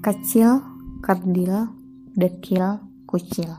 [0.00, 0.64] Kecil,
[1.04, 1.68] kerdil,
[2.16, 3.52] dekil, kucil.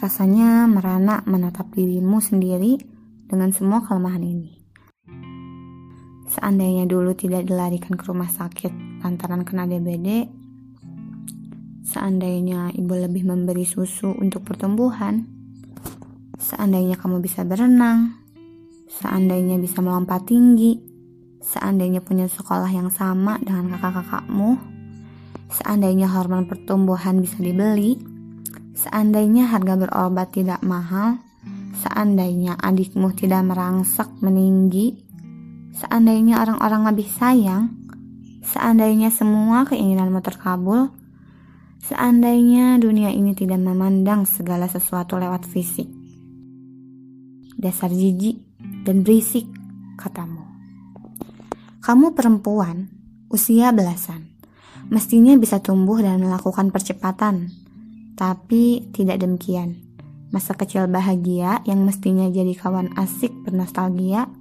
[0.00, 2.80] Rasanya merana menatap dirimu sendiri
[3.28, 4.56] dengan semua kelemahan ini.
[6.32, 10.32] Seandainya dulu tidak dilarikan ke rumah sakit lantaran kena DBD,
[11.84, 15.28] seandainya ibu lebih memberi susu untuk pertumbuhan,
[16.40, 18.16] seandainya kamu bisa berenang,
[18.88, 20.93] seandainya bisa melompat tinggi,
[21.44, 24.56] Seandainya punya sekolah yang sama dengan kakak-kakakmu,
[25.52, 28.00] seandainya hormon pertumbuhan bisa dibeli,
[28.72, 31.20] seandainya harga berobat tidak mahal,
[31.84, 35.04] seandainya adikmu tidak merangsak meninggi,
[35.76, 37.76] seandainya orang-orang lebih sayang,
[38.40, 40.88] seandainya semua keinginanmu terkabul,
[41.84, 45.92] seandainya dunia ini tidak memandang segala sesuatu lewat fisik.
[47.60, 48.40] Dasar jijik
[48.88, 49.44] dan berisik,
[50.00, 50.53] katamu.
[51.84, 52.88] Kamu perempuan,
[53.28, 54.32] usia belasan.
[54.88, 57.52] Mestinya bisa tumbuh dan melakukan percepatan.
[58.16, 59.84] Tapi tidak demikian.
[60.32, 64.32] Masa kecil bahagia yang mestinya jadi kawan asik bernostalgia,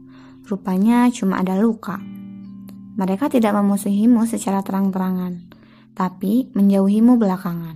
[0.48, 2.00] rupanya cuma ada luka.
[2.96, 5.44] Mereka tidak memusuhimu secara terang-terangan,
[6.00, 7.76] tapi menjauhimu belakangan.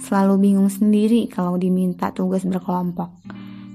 [0.00, 3.12] Selalu bingung sendiri kalau diminta tugas berkelompok,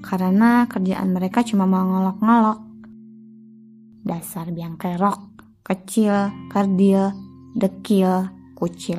[0.02, 2.69] karena kerjaan mereka cuma mengolok-ngolok
[4.10, 7.14] dasar biang kerok, kecil, kerdil,
[7.54, 8.26] dekil,
[8.58, 8.98] kucil.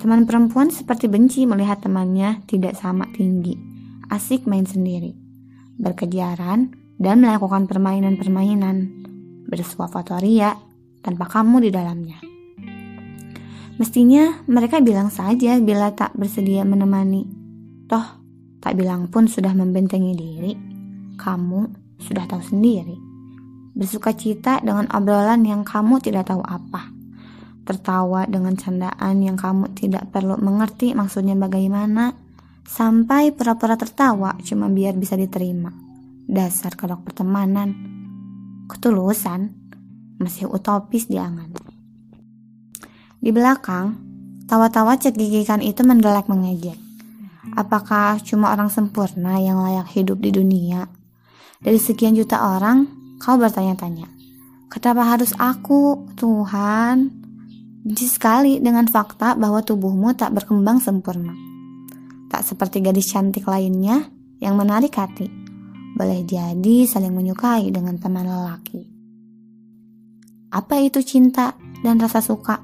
[0.00, 3.52] Teman perempuan seperti benci melihat temannya tidak sama tinggi,
[4.08, 5.12] asik main sendiri,
[5.76, 8.76] berkejaran, dan melakukan permainan-permainan,
[9.44, 9.92] bersuah
[11.04, 12.16] tanpa kamu di dalamnya.
[13.80, 17.24] Mestinya mereka bilang saja bila tak bersedia menemani.
[17.88, 18.06] Toh,
[18.60, 20.52] tak bilang pun sudah membentengi diri.
[21.16, 22.96] Kamu sudah tahu sendiri.
[23.76, 26.90] Bersuka cita dengan obrolan yang kamu tidak tahu apa.
[27.62, 32.12] Tertawa dengan candaan yang kamu tidak perlu mengerti maksudnya bagaimana.
[32.66, 35.70] Sampai pura-pura tertawa cuma biar bisa diterima.
[36.26, 37.72] Dasar kedok pertemanan.
[38.66, 39.50] Ketulusan
[40.18, 41.50] masih utopis di angan.
[43.20, 43.96] Di belakang,
[44.46, 46.78] tawa-tawa cekikikan itu mendelek mengejek.
[47.56, 50.99] Apakah cuma orang sempurna yang layak hidup di dunia?
[51.60, 52.88] Dari sekian juta orang,
[53.20, 54.08] kau bertanya-tanya,
[54.72, 57.12] kenapa harus aku, Tuhan?
[57.84, 61.36] Benci sekali dengan fakta bahwa tubuhmu tak berkembang sempurna.
[62.32, 64.08] Tak seperti gadis cantik lainnya
[64.40, 65.28] yang menarik hati.
[66.00, 68.80] Boleh jadi saling menyukai dengan teman lelaki.
[70.56, 72.56] Apa itu cinta dan rasa suka?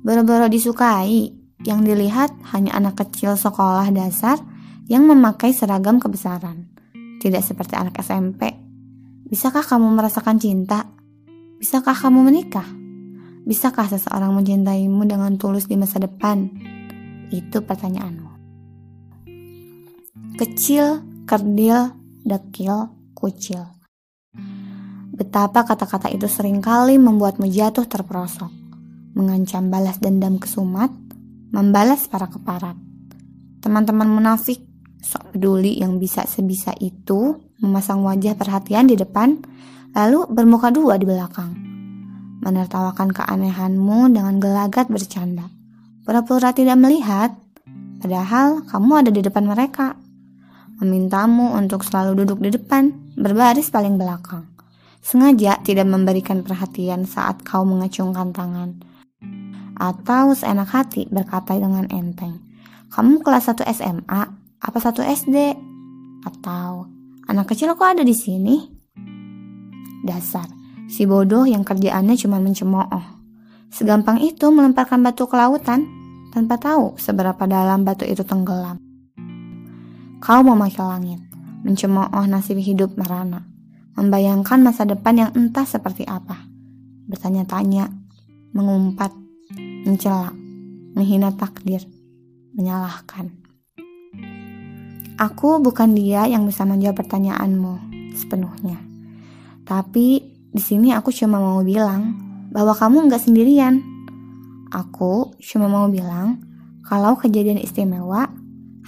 [0.00, 1.36] Boro-boro disukai,
[1.68, 4.40] yang dilihat hanya anak kecil sekolah dasar
[4.88, 6.69] yang memakai seragam kebesaran
[7.20, 8.48] tidak seperti anak SMP.
[9.28, 10.88] Bisakah kamu merasakan cinta?
[11.60, 12.64] Bisakah kamu menikah?
[13.44, 16.48] Bisakah seseorang mencintaimu dengan tulus di masa depan?
[17.28, 18.32] Itu pertanyaanmu.
[20.40, 21.92] Kecil, kerdil,
[22.24, 23.68] dekil, kucil.
[25.12, 28.48] Betapa kata-kata itu sering kali membuatmu jatuh terperosok,
[29.12, 30.88] mengancam balas dendam kesumat,
[31.52, 32.80] membalas para keparat.
[33.60, 34.69] Teman-teman munafik
[35.00, 39.40] sok peduli yang bisa sebisa itu memasang wajah perhatian di depan,
[39.96, 41.52] lalu bermuka dua di belakang.
[42.40, 45.52] Menertawakan keanehanmu dengan gelagat bercanda.
[46.04, 47.36] Pura-pura tidak melihat,
[48.00, 49.96] padahal kamu ada di depan mereka.
[50.80, 54.48] Memintamu untuk selalu duduk di depan, berbaris paling belakang.
[55.04, 58.80] Sengaja tidak memberikan perhatian saat kau mengacungkan tangan.
[59.76, 62.40] Atau seenak hati berkata dengan enteng.
[62.88, 65.56] Kamu kelas 1 SMA, apa satu SD?
[66.20, 66.84] Atau
[67.24, 68.60] anak kecil kok ada di sini?
[70.04, 70.44] Dasar,
[70.84, 73.04] si bodoh yang kerjaannya cuma mencemooh.
[73.72, 75.88] Segampang itu melemparkan batu ke lautan
[76.36, 78.76] tanpa tahu seberapa dalam batu itu tenggelam.
[80.20, 81.20] Kau memakai langit,
[81.64, 83.48] mencemooh nasib hidup merana,
[83.96, 86.36] membayangkan masa depan yang entah seperti apa.
[87.08, 87.88] Bertanya-tanya,
[88.52, 89.16] mengumpat,
[89.88, 90.36] mencela,
[90.92, 91.80] menghina takdir,
[92.52, 93.39] menyalahkan.
[95.20, 98.80] Aku bukan dia yang bisa menjawab pertanyaanmu sepenuhnya.
[99.68, 102.16] Tapi di sini aku cuma mau bilang
[102.48, 103.84] bahwa kamu nggak sendirian.
[104.72, 106.40] Aku cuma mau bilang
[106.88, 108.32] kalau kejadian istimewa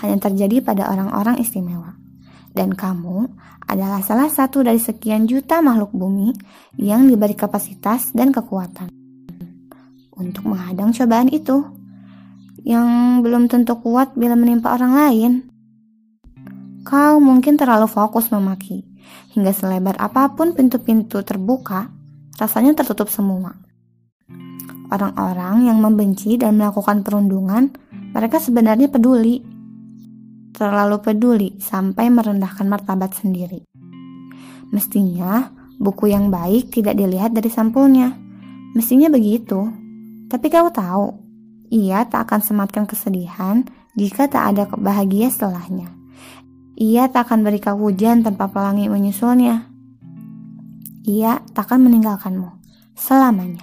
[0.01, 2.01] hanya terjadi pada orang-orang istimewa.
[2.49, 3.29] Dan kamu
[3.69, 6.33] adalah salah satu dari sekian juta makhluk bumi
[6.81, 8.89] yang diberi kapasitas dan kekuatan
[10.17, 11.61] untuk menghadang cobaan itu
[12.65, 15.52] yang belum tentu kuat bila menimpa orang lain.
[16.83, 18.83] Kau mungkin terlalu fokus memaki,
[19.39, 21.87] hingga selebar apa pun pintu-pintu terbuka,
[22.35, 23.55] rasanya tertutup semua.
[24.91, 27.71] Orang-orang yang membenci dan melakukan perundungan,
[28.13, 29.41] mereka sebenarnya peduli.
[30.53, 33.65] Terlalu peduli sampai merendahkan martabat sendiri.
[34.69, 35.49] Mestinya
[35.81, 38.13] buku yang baik tidak dilihat dari sampulnya.
[38.77, 39.71] Mestinya begitu.
[40.29, 41.07] Tapi kau tahu,
[41.73, 43.65] ia tak akan sematkan kesedihan
[43.97, 46.02] jika tak ada bahagia setelahnya.
[46.83, 49.71] Ia tak akan beri kau hujan tanpa pelangi menyusulnya.
[51.07, 52.51] Ia tak akan meninggalkanmu
[52.99, 53.63] selamanya.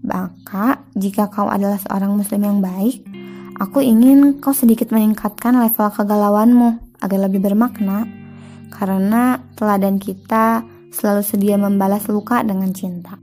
[0.00, 3.04] Maka, jika kau adalah seorang muslim yang baik,
[3.60, 8.08] aku ingin kau sedikit meningkatkan level kegalauanmu agar lebih bermakna.
[8.72, 13.20] Karena teladan kita selalu sedia membalas luka dengan cinta.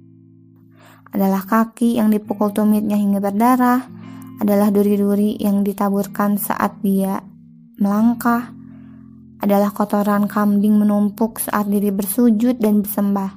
[1.09, 3.81] Adalah kaki yang dipukul tumitnya hingga berdarah,
[4.38, 7.25] adalah duri-duri yang ditaburkan saat dia
[7.80, 8.51] melangkah,
[9.44, 13.31] adalah kotoran kambing menumpuk saat diri bersujud dan bersembah,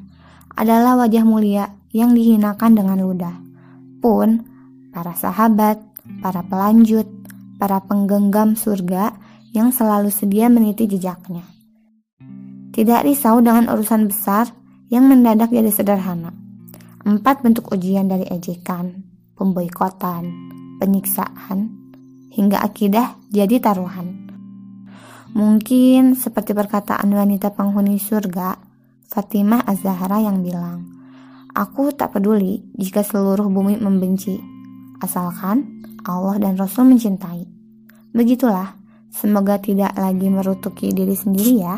[0.56, 3.36] adalah wajah mulia yang dihinakan dengan ludah.
[3.98, 4.42] Pun,
[4.94, 5.82] para sahabat,
[6.22, 7.06] para pelanjut,
[7.58, 9.12] para penggenggam surga
[9.52, 11.44] yang selalu sedia meniti jejaknya.
[12.72, 14.54] Tidak risau dengan urusan besar
[14.88, 16.30] yang mendadak jadi sederhana.
[17.02, 19.02] Empat bentuk ujian dari ejekan,
[19.34, 20.30] pemboikotan,
[20.78, 21.74] penyiksaan,
[22.30, 24.27] hingga akidah jadi taruhan.
[25.36, 28.56] Mungkin seperti perkataan wanita penghuni surga,
[29.08, 30.88] Fatimah Az-Zahra yang bilang,
[31.52, 34.38] Aku tak peduli jika seluruh bumi membenci,
[35.02, 37.44] asalkan Allah dan Rasul mencintai.
[38.14, 38.78] Begitulah,
[39.10, 41.76] semoga tidak lagi merutuki diri sendiri ya.